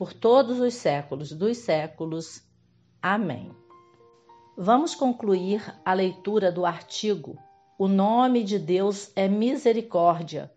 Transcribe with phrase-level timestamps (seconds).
[0.00, 2.42] por todos os séculos dos séculos.
[3.02, 3.54] Amém.
[4.56, 7.36] Vamos concluir a leitura do artigo
[7.78, 10.50] O Nome de Deus é Misericórdia,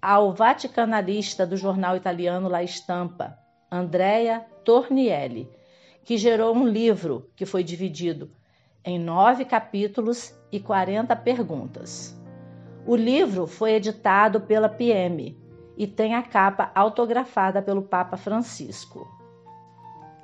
[0.00, 3.38] ao vaticanalista do jornal italiano La Stampa,
[3.70, 5.48] Andrea Tornielli,
[6.04, 8.30] que gerou um livro que foi dividido
[8.84, 12.18] em nove capítulos e 40 perguntas.
[12.84, 15.38] O livro foi editado pela PM
[15.76, 19.06] e tem a capa autografada pelo Papa Francisco.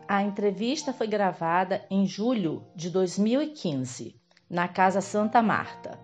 [0.08, 4.17] A entrevista foi gravada em julho de 2015
[4.48, 5.98] na Casa Santa Marta.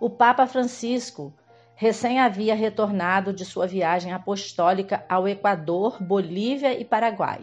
[0.00, 1.32] O Papa Francisco
[1.74, 7.40] recém havia retornado de sua viagem apostólica ao Equador, Bolívia e Paraguai.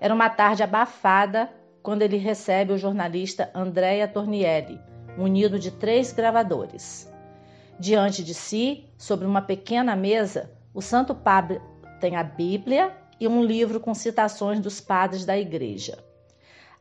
[0.00, 1.50] Era uma tarde abafada
[1.82, 4.80] quando ele recebe o jornalista Andrea Tornielli,
[5.16, 7.10] munido de três gravadores.
[7.78, 11.60] Diante de si, sobre uma pequena mesa, o Santo Padre
[12.00, 15.98] tem a Bíblia e um livro com citações dos padres da igreja.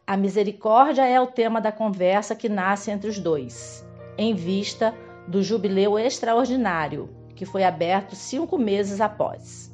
[0.06, 3.86] A misericórdia é o tema da conversa que nasce entre os dois,
[4.18, 4.94] em vista
[5.28, 9.72] do jubileu extraordinário que foi aberto cinco meses após.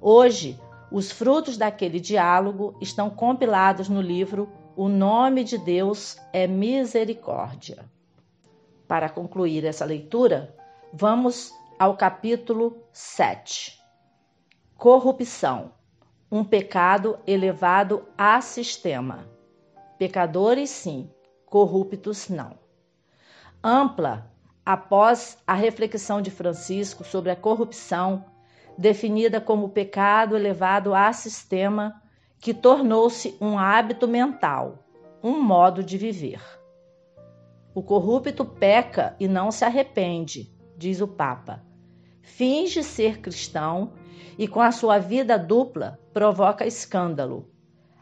[0.00, 0.58] Hoje,
[0.90, 7.84] os frutos daquele diálogo estão compilados no livro O Nome de Deus é Misericórdia.
[8.86, 10.54] Para concluir essa leitura,
[10.92, 13.78] vamos ao capítulo 7.
[14.76, 15.72] Corrupção
[16.30, 19.35] um pecado elevado a sistema.
[19.98, 21.10] Pecadores, sim,
[21.46, 22.58] corruptos, não.
[23.64, 24.30] Ampla,
[24.64, 28.24] após a reflexão de Francisco sobre a corrupção,
[28.76, 32.02] definida como pecado elevado a sistema
[32.38, 34.84] que tornou-se um hábito mental,
[35.22, 36.42] um modo de viver.
[37.74, 41.64] O corrupto peca e não se arrepende, diz o Papa.
[42.20, 43.94] Finge ser cristão
[44.36, 47.50] e, com a sua vida dupla, provoca escândalo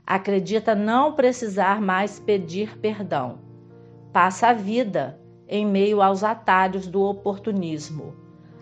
[0.07, 3.39] acredita não precisar mais pedir perdão.
[4.13, 8.15] Passa a vida em meio aos atalhos do oportunismo,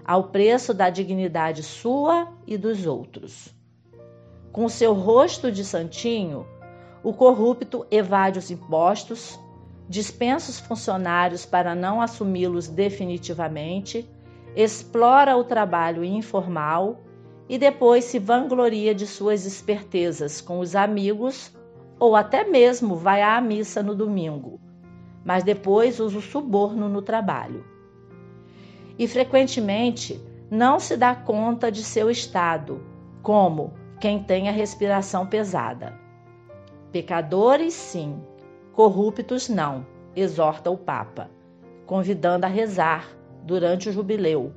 [0.05, 3.55] ao preço da dignidade sua e dos outros.
[4.51, 6.47] Com seu rosto de santinho,
[7.03, 9.39] o corrupto evade os impostos,
[9.89, 14.09] dispensa os funcionários para não assumi-los definitivamente,
[14.55, 17.01] explora o trabalho informal
[17.49, 21.55] e depois se vangloria de suas espertezas com os amigos
[21.99, 24.61] ou até mesmo vai à missa no domingo,
[25.25, 27.65] mas depois usa o suborno no trabalho.
[28.99, 30.21] E frequentemente
[30.51, 32.85] não se dá conta de seu estado,
[33.23, 35.99] como quem tem a respiração pesada.
[36.91, 38.21] Pecadores, sim,
[38.73, 41.31] corruptos, não, exorta o Papa,
[41.87, 43.09] convidando a rezar
[43.45, 44.53] durante o jubileu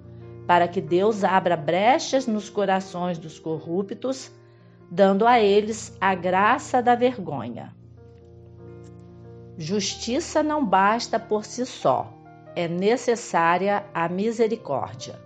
[0.47, 4.31] para que Deus abra brechas nos corações dos corruptos,
[4.89, 7.75] dando a eles a graça da vergonha.
[9.57, 12.13] Justiça não basta por si só,
[12.55, 15.19] é necessária a misericórdia.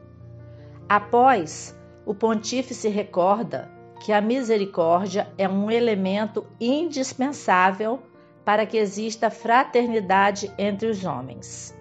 [0.87, 1.75] Após,
[2.05, 3.69] o pontífice recorda
[3.99, 7.99] que a misericórdia é um elemento indispensável
[8.45, 11.77] para que exista fraternidade entre os homens.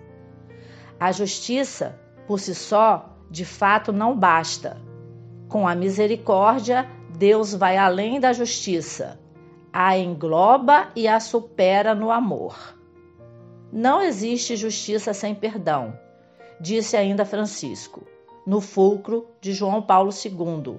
[0.99, 4.81] A justiça, por si só, de fato não basta.
[5.49, 9.19] Com a misericórdia, Deus vai além da justiça,
[9.73, 12.77] a engloba e a supera no amor.
[13.73, 15.99] Não existe justiça sem perdão,
[16.61, 18.07] disse ainda Francisco,
[18.47, 20.79] no fulcro de João Paulo II,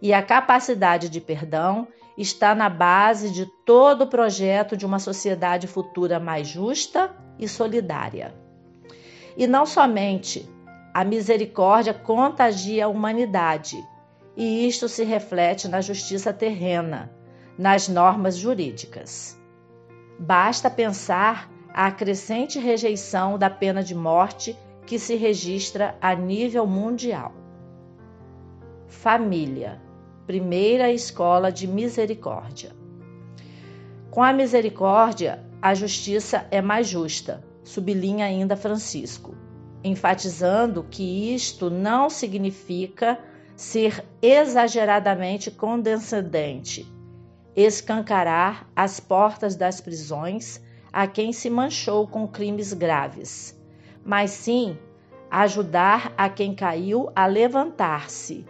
[0.00, 1.86] e a capacidade de perdão
[2.16, 8.34] está na base de todo o projeto de uma sociedade futura mais justa e solidária.
[9.36, 10.48] E não somente
[10.94, 13.82] a misericórdia contagia a humanidade,
[14.36, 17.10] e isto se reflete na justiça terrena,
[17.56, 19.38] nas normas jurídicas.
[20.18, 24.56] Basta pensar a crescente rejeição da pena de morte
[24.86, 27.32] que se registra a nível mundial.
[28.86, 29.80] Família,
[30.26, 32.72] primeira escola de misericórdia.
[34.10, 39.34] Com a misericórdia, a justiça é mais justa, sublinha ainda Francisco,
[39.84, 43.18] enfatizando que isto não significa
[43.56, 46.86] ser exageradamente condescendente,
[47.54, 50.60] escancarar as portas das prisões
[50.92, 53.58] a quem se manchou com crimes graves,
[54.04, 54.78] mas sim
[55.30, 58.44] ajudar a quem caiu a levantar-se,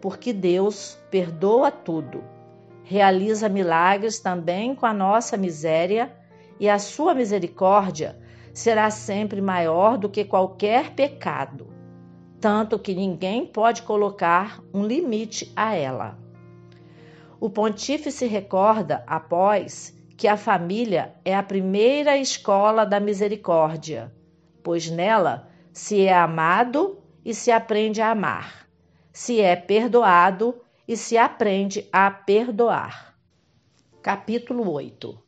[0.00, 2.22] porque Deus perdoa tudo.
[2.84, 6.14] Realiza milagres também com a nossa miséria
[6.60, 8.16] e a sua misericórdia
[8.58, 11.68] será sempre maior do que qualquer pecado,
[12.40, 16.18] tanto que ninguém pode colocar um limite a ela.
[17.38, 24.12] O pontífice recorda, após, que a família é a primeira escola da misericórdia,
[24.60, 28.68] pois nela se é amado e se aprende a amar,
[29.12, 33.14] se é perdoado e se aprende a perdoar.
[34.02, 35.27] Capítulo 8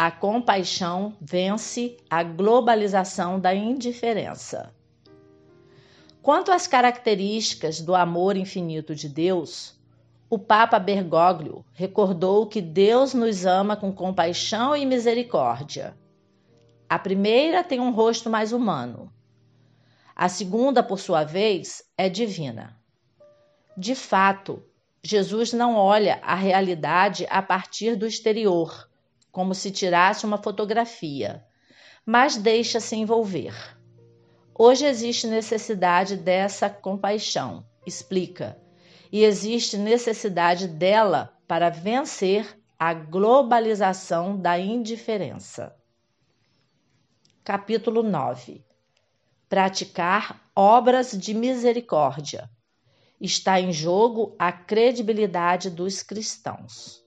[0.00, 4.72] A compaixão vence a globalização da indiferença.
[6.22, 9.76] Quanto às características do amor infinito de Deus,
[10.30, 15.98] o Papa Bergoglio recordou que Deus nos ama com compaixão e misericórdia.
[16.88, 19.12] A primeira tem um rosto mais humano.
[20.14, 22.78] A segunda, por sua vez, é divina.
[23.76, 24.62] De fato,
[25.02, 28.87] Jesus não olha a realidade a partir do exterior,
[29.30, 31.44] como se tirasse uma fotografia,
[32.04, 33.54] mas deixa-se envolver.
[34.54, 38.60] Hoje existe necessidade dessa compaixão, explica
[39.12, 45.74] e existe necessidade dela para vencer a globalização da indiferença.
[47.42, 48.64] Capítulo 9
[49.48, 52.50] Praticar obras de misericórdia.
[53.20, 57.02] Está em jogo a credibilidade dos cristãos.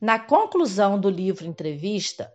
[0.00, 2.32] Na conclusão do livro Entrevista,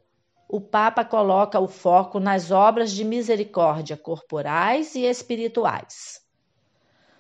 [0.48, 6.24] o Papa coloca o foco nas obras de misericórdia corporais e espirituais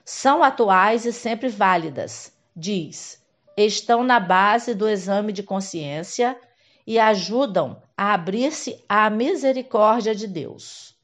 [0.06, 3.24] são atuais e sempre válidas, diz.
[3.56, 6.38] Estão na base do exame de consciência
[6.86, 10.95] e ajudam a abrir-se à misericórdia de Deus.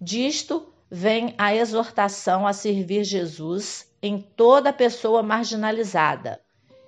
[0.00, 6.40] Disto vem a exortação a servir Jesus em toda pessoa marginalizada,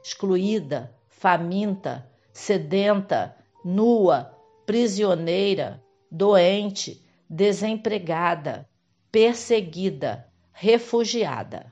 [0.02, 4.34] excluída, faminta, sedenta, nua,
[4.64, 8.66] prisioneira, doente, desempregada,
[9.12, 11.70] perseguida, refugiada.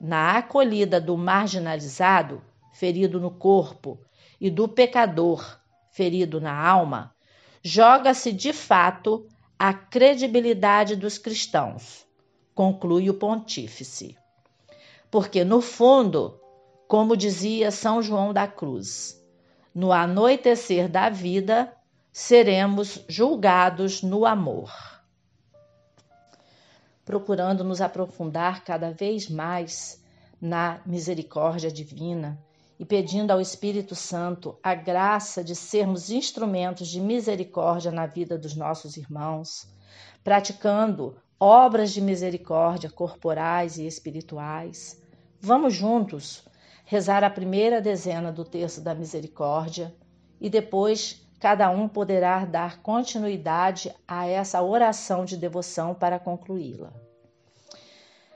[0.00, 4.00] Na acolhida do marginalizado, ferido no corpo,
[4.40, 5.60] e do pecador,
[5.92, 7.14] ferido na alma,
[7.62, 9.24] joga-se de fato
[9.56, 12.04] a credibilidade dos cristãos,
[12.56, 14.16] conclui o pontífice.
[15.12, 16.40] Porque, no fundo,
[16.88, 19.22] como dizia São João da Cruz,
[19.72, 21.72] no anoitecer da vida
[22.10, 24.72] seremos julgados no amor
[27.08, 30.04] procurando nos aprofundar cada vez mais
[30.38, 32.38] na misericórdia divina
[32.78, 38.54] e pedindo ao Espírito Santo a graça de sermos instrumentos de misericórdia na vida dos
[38.54, 39.66] nossos irmãos,
[40.22, 45.00] praticando obras de misericórdia corporais e espirituais.
[45.40, 46.44] Vamos juntos
[46.88, 49.94] rezar a primeira dezena do terço da misericórdia
[50.40, 56.90] e depois cada um poderá dar continuidade a essa oração de devoção para concluí-la.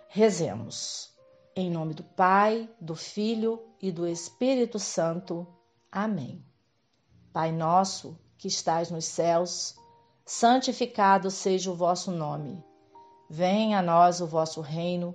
[0.06, 1.10] Rezemos.
[1.56, 5.46] Em nome do Pai, do Filho e do Espírito Santo.
[5.90, 6.44] Amém.
[7.32, 9.76] Pai nosso, que estais nos céus,
[10.26, 12.62] santificado seja o vosso nome.
[13.30, 15.14] Venha a nós o vosso reino,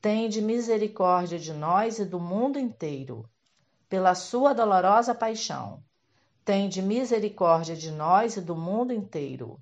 [0.00, 3.28] tende misericórdia de nós e do mundo inteiro.
[3.88, 5.82] Pela sua dolorosa paixão,
[6.44, 9.60] tende misericórdia de nós e do mundo inteiro.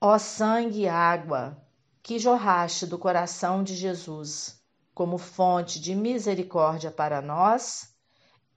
[0.00, 1.60] Ó sangue e água,
[2.02, 4.62] que jorraste do coração de Jesus,
[4.94, 7.94] como fonte de misericórdia para nós,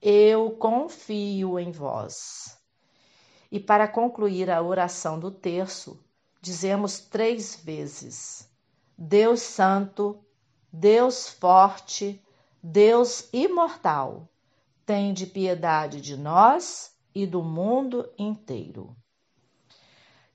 [0.00, 2.58] eu confio em vós.
[3.50, 6.02] E para concluir a oração do terço,
[6.40, 8.48] dizemos três vezes:
[9.04, 10.24] Deus Santo,
[10.72, 12.24] Deus forte,
[12.62, 14.28] Deus imortal,
[14.86, 18.96] tem de piedade de nós e do mundo inteiro.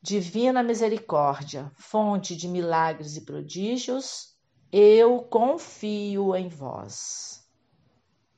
[0.01, 4.35] Divina misericórdia, fonte de milagres e prodígios,
[4.69, 7.49] eu confio em vós.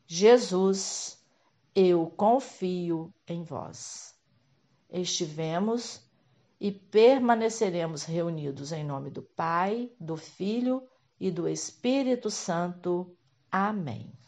[0.06, 1.18] Jesus,
[1.74, 4.14] eu confio em vós.
[4.92, 6.08] Estivemos
[6.60, 10.84] e permaneceremos reunidos em nome do Pai, do Filho
[11.20, 13.16] e do Espírito Santo.
[13.52, 14.19] Amém.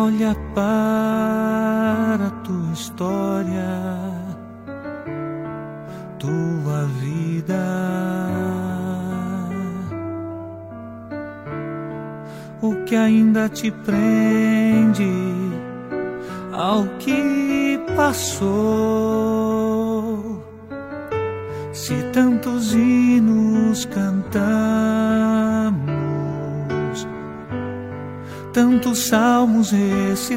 [0.00, 3.98] Olha para tua história,
[6.20, 7.66] tua vida.
[12.62, 15.10] O que ainda te prende
[16.52, 18.54] ao que passou?
[21.72, 25.27] Se tantos hinos cantamos
[28.58, 30.34] tantos salmos recitamos,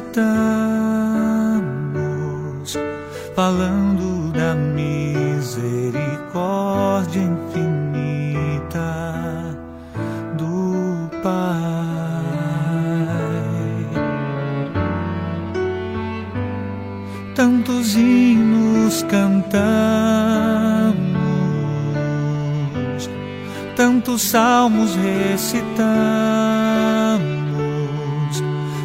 [3.35, 8.79] falando da misericórdia infinita
[10.37, 11.31] do Pai.
[17.33, 19.49] Tantos hinos cantamos,
[23.75, 26.20] tantos salmos recitamos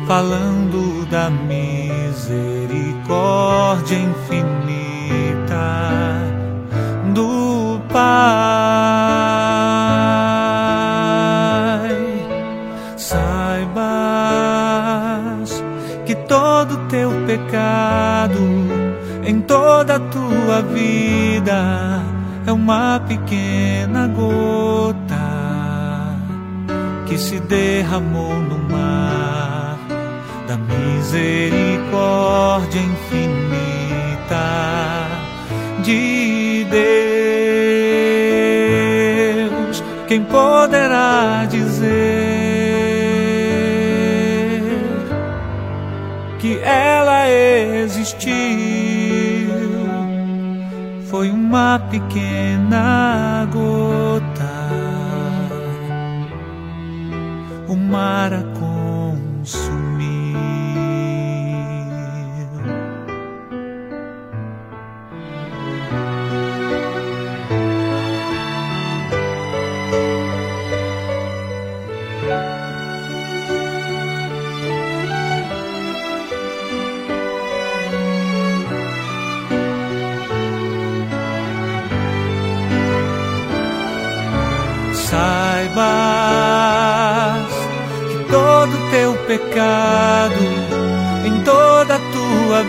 [0.06, 5.58] falando da misericórdia infinita
[7.12, 8.06] do Pai.
[12.96, 13.92] Saibas
[16.04, 18.38] que todo teu pecado
[19.24, 22.00] em toda a tua vida
[22.46, 24.94] é uma pequena gota
[27.06, 29.05] que se derramou no mar
[30.96, 34.46] misericórdia infinita
[35.82, 36.66] de
[39.50, 39.84] Deus.
[40.08, 41.96] Quem poderá dizer
[46.38, 48.36] que ela existiu?
[51.10, 54.56] Foi uma pequena gota
[57.68, 58.45] o mar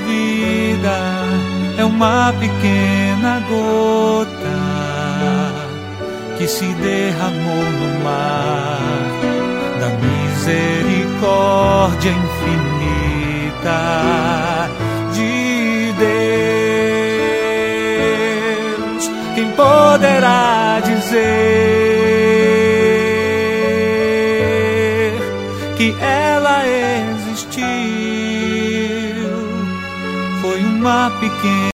[0.08, 0.98] vida
[1.78, 4.58] é uma pequena gota
[6.38, 8.80] que se derramou no mar
[9.82, 13.82] da misericórdia infinita
[15.14, 15.94] de
[18.88, 19.04] Deus.
[19.36, 21.18] Quem poderá dizer
[25.76, 26.47] que ela
[30.88, 30.90] existiu?
[30.90, 31.58] Foi uma pequena